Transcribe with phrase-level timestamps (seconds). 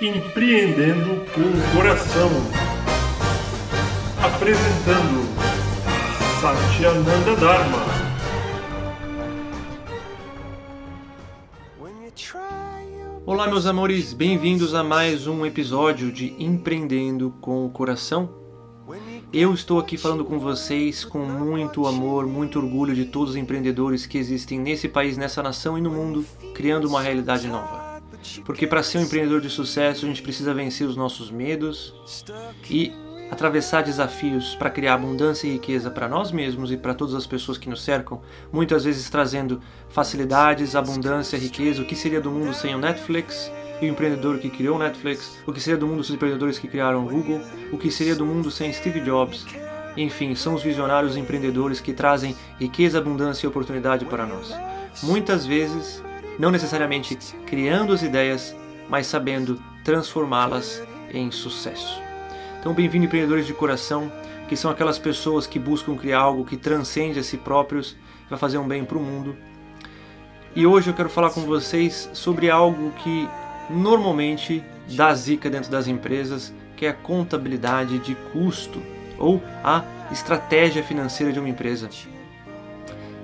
[0.00, 2.28] Empreendendo com o Coração.
[4.20, 5.28] Apresentando
[6.40, 7.78] Satyananda Dharma.
[13.24, 18.28] Olá, meus amores, bem-vindos a mais um episódio de Empreendendo com o Coração.
[19.32, 24.04] Eu estou aqui falando com vocês com muito amor, muito orgulho de todos os empreendedores
[24.04, 26.24] que existem nesse país, nessa nação e no mundo,
[26.54, 27.91] criando uma realidade nova.
[28.44, 31.94] Porque para ser um empreendedor de sucesso, a gente precisa vencer os nossos medos
[32.68, 32.92] e
[33.30, 37.56] atravessar desafios para criar abundância e riqueza para nós mesmos e para todas as pessoas
[37.56, 38.20] que nos cercam,
[38.52, 43.86] muitas vezes trazendo facilidades, abundância, riqueza, o que seria do mundo sem o Netflix, e
[43.86, 46.68] o empreendedor que criou o Netflix, o que seria do mundo sem os empreendedores que
[46.68, 47.40] criaram o Google,
[47.72, 49.44] o que seria do mundo sem Steve Jobs.
[49.96, 54.54] Enfim, são os visionários empreendedores que trazem riqueza, abundância e oportunidade para nós.
[55.02, 56.02] Muitas vezes,
[56.38, 58.56] não necessariamente criando as ideias,
[58.88, 60.82] mas sabendo transformá-las
[61.12, 62.00] em sucesso.
[62.58, 64.10] Então, bem-vindo empreendedores de coração,
[64.48, 67.96] que são aquelas pessoas que buscam criar algo que transcende a si próprios,
[68.28, 69.36] vai fazer um bem para o mundo.
[70.54, 73.28] E hoje eu quero falar com vocês sobre algo que
[73.70, 74.62] normalmente
[74.94, 78.82] dá zica dentro das empresas, que é a contabilidade de custo
[79.18, 81.88] ou a estratégia financeira de uma empresa.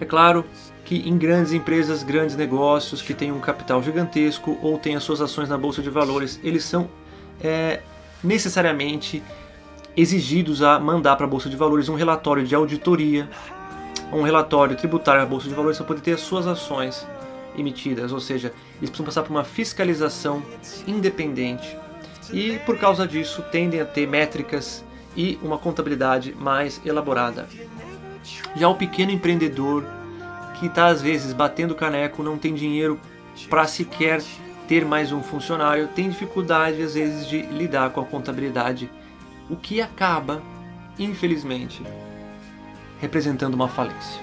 [0.00, 0.44] É claro
[0.84, 5.20] que em grandes empresas, grandes negócios que têm um capital gigantesco ou têm as suas
[5.20, 6.88] ações na bolsa de valores, eles são
[7.40, 7.80] é,
[8.22, 9.22] necessariamente
[9.96, 13.28] exigidos a mandar para a bolsa de valores um relatório de auditoria,
[14.12, 17.06] um relatório tributário à bolsa de valores para poder ter as suas ações
[17.56, 20.42] emitidas, ou seja, eles precisam passar por uma fiscalização
[20.86, 21.76] independente
[22.32, 24.84] e por causa disso tendem a ter métricas
[25.16, 27.46] e uma contabilidade mais elaborada.
[28.56, 29.84] Já o pequeno empreendedor
[30.54, 32.98] que está às vezes batendo caneco, não tem dinheiro
[33.48, 34.22] para sequer
[34.66, 38.90] ter mais um funcionário, tem dificuldade às vezes de lidar com a contabilidade,
[39.50, 40.42] o que acaba,
[40.98, 41.82] infelizmente,
[43.00, 44.22] representando uma falência.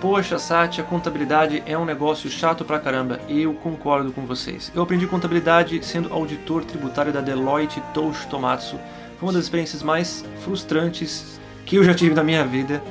[0.00, 3.18] Poxa, Sati, a contabilidade é um negócio chato pra caramba.
[3.28, 4.70] Eu concordo com vocês.
[4.74, 8.78] Eu aprendi contabilidade sendo auditor tributário da Deloitte Touch Tomatsu.
[9.18, 12.82] Foi uma das experiências mais frustrantes que eu já tive na minha vida,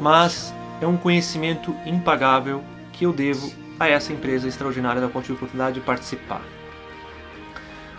[0.00, 2.62] mas é um conhecimento impagável
[2.92, 6.42] que eu devo a essa empresa extraordinária da qual tive a oportunidade de participar.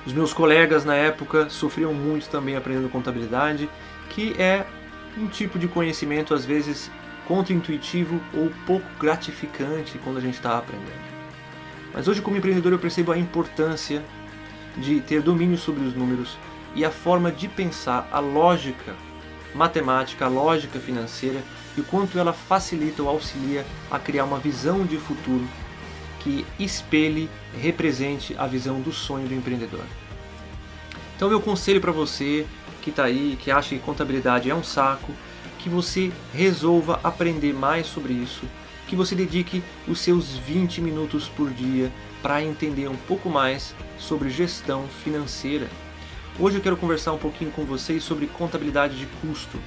[0.06, 3.70] Os meus colegas na época sofriam muito também aprendendo contabilidade,
[4.10, 4.66] que é
[5.18, 6.90] um tipo de conhecimento às vezes
[7.28, 11.10] contra-intuitivo ou pouco gratificante quando a gente está aprendendo.
[11.94, 14.04] Mas hoje, como empreendedor, eu percebo a importância
[14.78, 16.38] de ter domínio sobre os números
[16.76, 18.96] e a forma de pensar, a lógica
[19.54, 21.44] matemática, a lógica financeira
[21.78, 25.48] e quanto ela facilita ou auxilia a criar uma visão de futuro
[26.20, 29.86] que espelhe, represente a visão do sonho do empreendedor.
[31.16, 32.46] Então, meu conselho para você
[32.82, 35.14] que está aí, que acha que contabilidade é um saco,
[35.58, 38.46] que você resolva aprender mais sobre isso,
[38.88, 41.92] que você dedique os seus 20 minutos por dia
[42.22, 45.68] para entender um pouco mais sobre gestão financeira.
[46.40, 49.60] Hoje eu quero conversar um pouquinho com vocês sobre contabilidade de custo,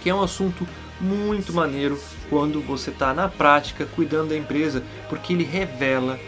[0.00, 0.66] que é um assunto
[1.00, 6.18] muito maneiro quando você está na prática cuidando da empresa, porque ele revela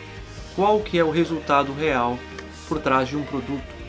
[0.54, 2.18] qual que é o resultado real
[2.68, 3.82] por trás de um produto.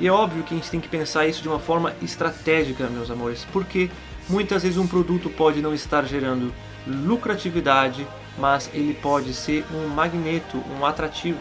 [0.00, 3.10] E é óbvio que a gente tem que pensar isso de uma forma estratégica, meus
[3.10, 3.90] amores, porque
[4.28, 6.52] muitas vezes um produto pode não estar gerando
[6.86, 8.06] lucratividade,
[8.38, 11.38] mas ele pode ser um magneto, um atrativo.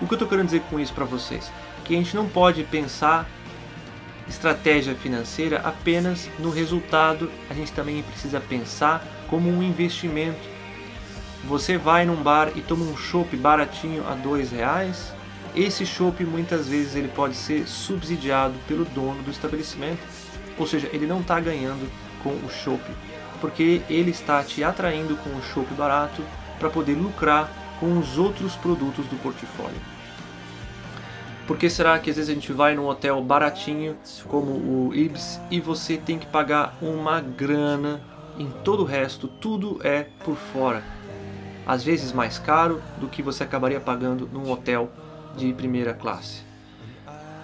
[0.00, 1.50] O que eu estou querendo dizer com isso para vocês?
[1.84, 3.28] Que a gente não pode pensar
[4.28, 10.54] estratégia financeira apenas no resultado, a gente também precisa pensar como um investimento.
[11.44, 15.12] Você vai num bar e toma um chopp baratinho a dois reais,
[15.54, 20.00] esse chopp muitas vezes ele pode ser subsidiado pelo dono do estabelecimento,
[20.58, 21.88] ou seja, ele não está ganhando
[22.22, 22.82] com o chopp,
[23.40, 26.22] porque ele está te atraindo com o chopp barato
[26.58, 27.48] para poder lucrar
[27.78, 29.93] com os outros produtos do portfólio.
[31.46, 33.96] Por que será que às vezes a gente vai num hotel baratinho
[34.28, 38.00] como o Ibis e você tem que pagar uma grana
[38.38, 40.82] em todo o resto, tudo é por fora.
[41.66, 44.90] Às vezes mais caro do que você acabaria pagando num hotel
[45.36, 46.42] de primeira classe.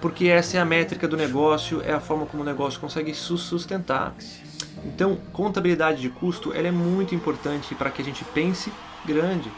[0.01, 3.37] Porque essa é a métrica do negócio, é a forma como o negócio consegue se
[3.37, 4.15] sustentar.
[4.85, 8.73] Então, contabilidade de custo ela é muito importante para que a gente pense
[9.05, 9.51] grande.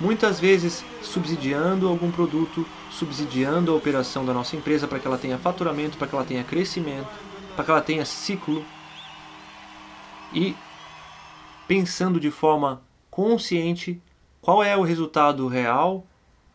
[0.00, 5.38] Muitas vezes subsidiando algum produto, subsidiando a operação da nossa empresa para que ela tenha
[5.38, 7.08] faturamento, para que ela tenha crescimento,
[7.54, 8.64] para que ela tenha ciclo.
[10.32, 10.56] E
[11.68, 14.00] pensando de forma consciente
[14.40, 16.04] qual é o resultado real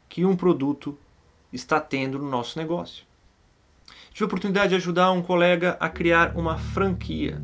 [0.09, 0.97] que um produto
[1.51, 3.06] está tendo no nosso negócio.
[4.12, 7.41] Tive a oportunidade de ajudar um colega a criar uma franquia.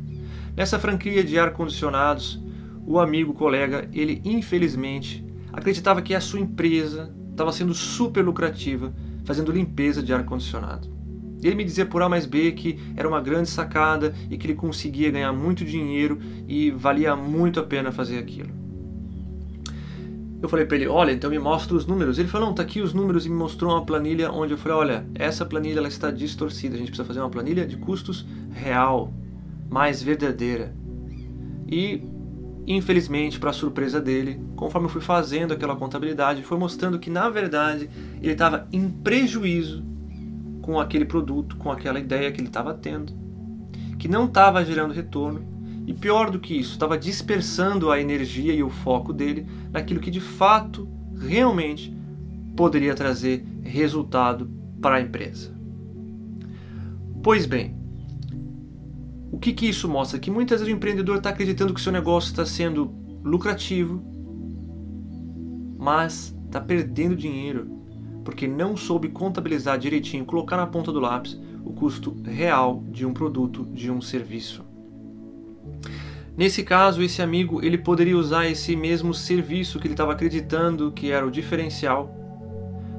[0.54, 2.38] Nessa franquia de ar-condicionados,
[2.86, 5.25] o amigo colega, ele infelizmente
[5.56, 8.94] acreditava que a sua empresa estava sendo super lucrativa
[9.24, 10.94] fazendo limpeza de ar-condicionado.
[11.42, 14.54] Ele me dizia por A mais B que era uma grande sacada e que ele
[14.54, 18.50] conseguia ganhar muito dinheiro e valia muito a pena fazer aquilo.
[20.40, 22.18] Eu falei para ele, olha, então me mostra os números.
[22.18, 24.78] Ele falou, não, tá aqui os números e me mostrou uma planilha onde eu falei,
[24.78, 29.12] olha, essa planilha ela está distorcida, a gente precisa fazer uma planilha de custos real,
[29.68, 30.74] mais verdadeira.
[31.66, 32.02] E
[32.66, 37.88] infelizmente, para surpresa dele, conforme eu fui fazendo aquela contabilidade, foi mostrando que na verdade
[38.20, 39.84] ele estava em prejuízo
[40.60, 43.12] com aquele produto, com aquela ideia que ele estava tendo,
[43.98, 48.62] que não estava gerando retorno e pior do que isso, estava dispersando a energia e
[48.62, 50.88] o foco dele naquilo que de fato,
[51.20, 51.96] realmente
[52.56, 54.50] poderia trazer resultado
[54.82, 55.54] para a empresa.
[57.22, 57.76] Pois bem,
[59.36, 60.18] o que, que isso mostra?
[60.18, 62.90] Que muitas vezes o empreendedor está acreditando que seu negócio está sendo
[63.22, 64.02] lucrativo,
[65.78, 67.70] mas está perdendo dinheiro
[68.24, 73.12] porque não soube contabilizar direitinho, colocar na ponta do lápis o custo real de um
[73.12, 74.64] produto, de um serviço.
[76.34, 81.10] Nesse caso, esse amigo ele poderia usar esse mesmo serviço que ele estava acreditando que
[81.10, 82.10] era o diferencial,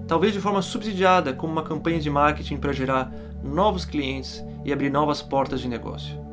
[0.07, 3.12] talvez de forma subsidiada, como uma campanha de marketing para gerar
[3.44, 6.26] novos clientes e abrir novas portas de negócio.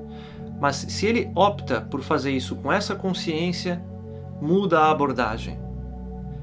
[0.64, 3.84] Mas se ele opta por fazer isso com essa consciência,
[4.40, 5.60] muda a abordagem.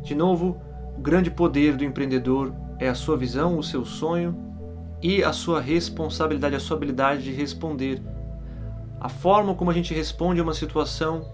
[0.04, 0.62] De novo,
[0.96, 4.38] o grande poder do empreendedor é a sua visão, o seu sonho
[5.02, 8.00] e a sua responsabilidade, a sua habilidade de responder.
[9.00, 11.26] A forma como a gente responde a uma situação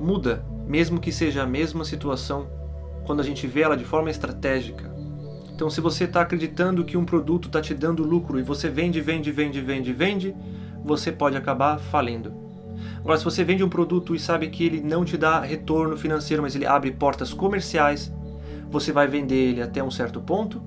[0.00, 2.48] muda, mesmo que seja a mesma situação,
[3.04, 4.92] quando a gente vê ela de forma estratégica.
[5.54, 9.00] Então, se você está acreditando que um produto está te dando lucro e você vende,
[9.00, 10.36] vende, vende, vende, vende,
[10.86, 12.32] você pode acabar falindo.
[13.00, 16.42] Agora, se você vende um produto e sabe que ele não te dá retorno financeiro,
[16.42, 18.12] mas ele abre portas comerciais,
[18.70, 20.62] você vai vender ele até um certo ponto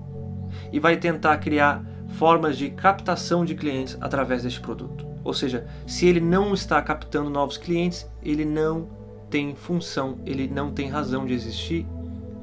[0.72, 1.84] e vai tentar criar
[2.18, 5.06] formas de captação de clientes através deste produto.
[5.24, 8.88] Ou seja, se ele não está captando novos clientes, ele não
[9.30, 11.86] tem função, ele não tem razão de existir,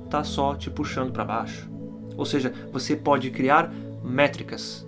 [0.04, 1.68] está só te puxando para baixo.
[2.16, 3.72] Ou seja, você pode criar
[4.04, 4.85] métricas.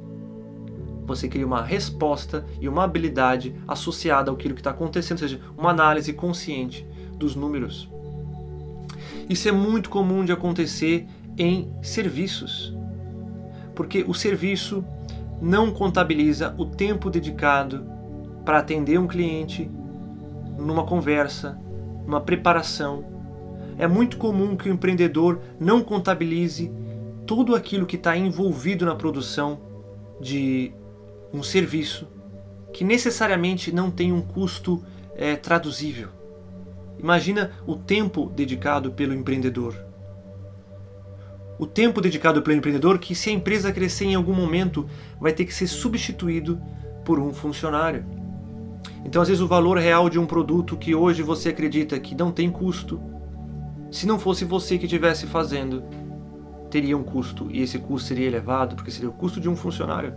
[1.08, 5.70] Você cria uma resposta e uma habilidade associada ao que está acontecendo, ou seja, uma
[5.70, 7.88] análise consciente dos números.
[9.28, 11.06] Isso é muito comum de acontecer
[11.36, 12.76] em serviços,
[13.74, 14.84] porque o serviço
[15.40, 17.86] não contabiliza o tempo dedicado
[18.44, 19.70] para atender um cliente
[20.58, 21.58] numa conversa,
[22.04, 23.04] numa preparação.
[23.78, 26.70] É muito comum que o empreendedor não contabilize
[27.26, 29.60] tudo aquilo que está envolvido na produção
[30.20, 30.72] de
[31.32, 32.06] um serviço
[32.72, 34.84] que necessariamente não tem um custo
[35.16, 36.08] é, traduzível.
[36.98, 39.74] Imagina o tempo dedicado pelo empreendedor.
[41.58, 44.88] O tempo dedicado pelo empreendedor que, se a empresa crescer em algum momento,
[45.20, 46.60] vai ter que ser substituído
[47.04, 48.04] por um funcionário.
[49.04, 52.30] Então, às vezes, o valor real de um produto que hoje você acredita que não
[52.30, 53.00] tem custo,
[53.90, 55.82] se não fosse você que estivesse fazendo,
[56.70, 60.14] teria um custo e esse custo seria elevado porque seria o custo de um funcionário.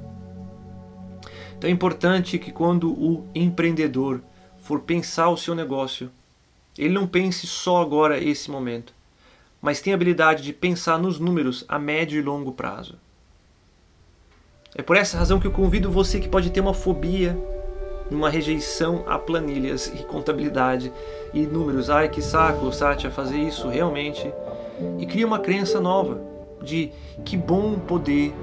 [1.62, 4.20] Então é importante que quando o empreendedor
[4.64, 6.10] for pensar o seu negócio,
[6.76, 8.96] ele não pense só agora esse momento,
[9.62, 12.96] mas tenha habilidade de pensar nos números a médio e longo prazo.
[14.74, 17.38] É por essa razão que eu convido você que pode ter uma fobia,
[18.10, 20.92] uma rejeição a planilhas e contabilidade
[21.32, 21.92] e números.
[21.92, 24.34] Ai, que saco, Satya, fazer isso realmente.
[24.98, 26.20] E cria uma crença nova
[26.60, 26.92] de
[27.24, 28.34] que bom poder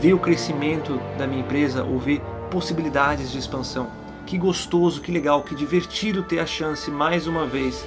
[0.00, 2.22] ver o crescimento da minha empresa ou ver
[2.52, 3.88] possibilidades de expansão.
[4.26, 7.82] Que gostoso, que legal, que divertido ter a chance mais uma vez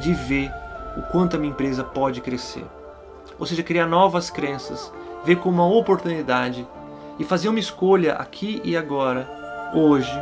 [0.00, 0.52] de ver
[0.96, 2.64] o quanto a minha empresa pode crescer.
[3.40, 4.92] Ou seja, criar novas crenças,
[5.24, 6.64] ver como uma oportunidade
[7.18, 9.28] e fazer uma escolha aqui e agora,
[9.74, 10.12] hoje,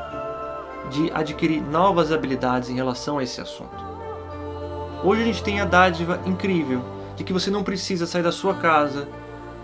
[0.90, 3.84] de adquirir novas habilidades em relação a esse assunto.
[5.04, 6.80] Hoje a gente tem a dádiva incrível
[7.14, 9.06] de que você não precisa sair da sua casa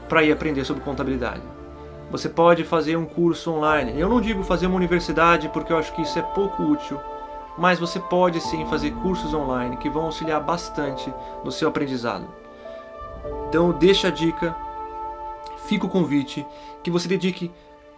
[0.07, 1.58] para ir aprender sobre contabilidade.
[2.11, 4.00] Você pode fazer um curso online.
[4.00, 6.99] Eu não digo fazer uma universidade porque eu acho que isso é pouco útil,
[7.59, 11.12] mas você pode sim fazer cursos online que vão auxiliar bastante
[11.45, 12.27] no seu aprendizado.
[13.49, 14.57] Então, deixa a dica,
[15.67, 16.47] fica o convite
[16.83, 17.50] que você dedique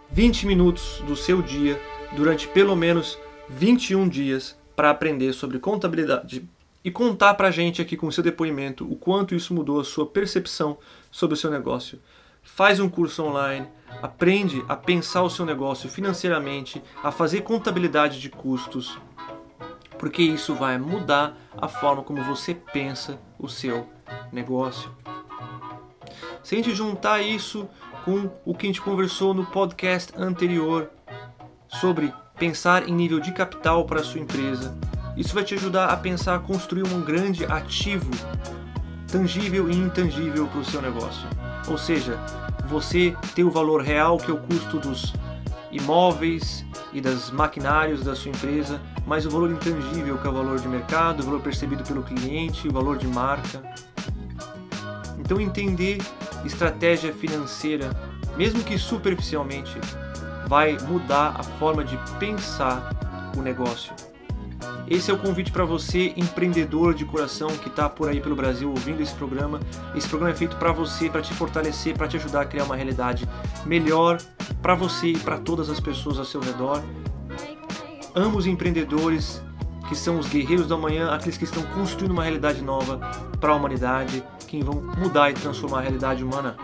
[0.09, 1.81] 20 minutos do seu dia
[2.13, 6.43] durante pelo menos 21 dias para aprender sobre contabilidade
[6.83, 9.85] e contar para a gente aqui com o seu depoimento o quanto isso mudou a
[9.85, 10.77] sua percepção
[11.09, 11.99] sobre o seu negócio
[12.41, 13.67] faz um curso online,
[14.01, 18.97] aprende a pensar o seu negócio financeiramente, a fazer contabilidade de custos,
[19.97, 23.87] porque isso vai mudar a forma como você pensa o seu
[24.31, 24.91] negócio.
[26.43, 27.69] Se a gente juntar isso
[28.03, 30.89] com o que a gente conversou no podcast anterior
[31.67, 34.75] sobre pensar em nível de capital para a sua empresa,
[35.15, 38.11] isso vai te ajudar a pensar a construir um grande ativo
[39.11, 41.27] tangível e intangível para o seu negócio.
[41.67, 42.17] Ou seja,
[42.65, 45.13] você ter o valor real que é o custo dos
[45.71, 50.59] imóveis e das maquinários da sua empresa, mas o valor intangível que é o valor
[50.59, 53.61] de mercado, o valor percebido pelo cliente, o valor de marca.
[55.19, 55.99] Então entender
[56.45, 57.89] estratégia financeira,
[58.35, 59.79] mesmo que superficialmente,
[60.47, 62.89] vai mudar a forma de pensar
[63.37, 63.93] o negócio.
[64.91, 68.69] Esse é o convite para você, empreendedor de coração que está por aí pelo Brasil
[68.69, 69.57] ouvindo esse programa.
[69.95, 72.75] Esse programa é feito para você, para te fortalecer, para te ajudar a criar uma
[72.75, 73.25] realidade
[73.65, 74.17] melhor
[74.61, 76.83] para você e para todas as pessoas ao seu redor.
[78.13, 79.41] Amo os empreendedores
[79.87, 82.97] que são os guerreiros da manhã, aqueles que estão construindo uma realidade nova
[83.39, 86.57] para a humanidade, que vão mudar e transformar a realidade humana.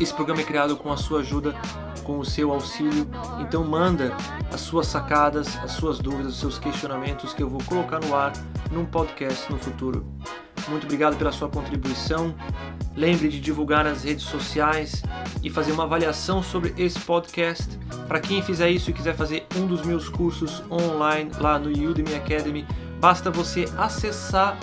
[0.00, 1.54] Esse programa é criado com a sua ajuda
[2.06, 3.08] com o seu auxílio.
[3.40, 4.16] Então manda
[4.52, 8.32] as suas sacadas, as suas dúvidas, os seus questionamentos que eu vou colocar no ar
[8.70, 10.06] num podcast no futuro.
[10.68, 12.34] Muito obrigado pela sua contribuição.
[12.94, 15.02] Lembre de divulgar nas redes sociais
[15.42, 17.76] e fazer uma avaliação sobre esse podcast.
[18.06, 22.14] Para quem fizer isso e quiser fazer um dos meus cursos online lá no Udemy
[22.14, 22.66] Academy,
[23.00, 24.56] basta você acessar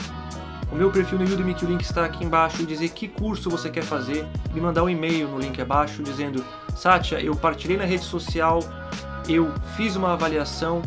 [0.74, 3.48] o meu perfil no Udemy, que o link está aqui embaixo, e dizer que curso
[3.48, 6.44] você quer fazer, me mandar um e-mail no link abaixo dizendo
[6.76, 8.60] Sátia, eu partilhei na rede social,
[9.30, 10.82] eu fiz uma avaliação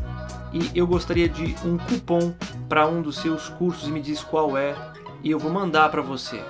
[0.52, 2.34] e eu gostaria de um cupom
[2.68, 4.74] para um dos seus cursos e me diz qual é
[5.22, 6.42] e eu vou mandar para você.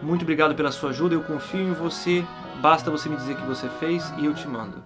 [0.00, 2.24] Muito obrigado pela sua ajuda, eu confio em você,
[2.62, 4.82] basta você me dizer que você fez e eu te mando.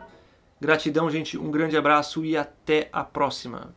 [0.60, 3.72] Gratidão, gente, um grande abraço e até a próxima.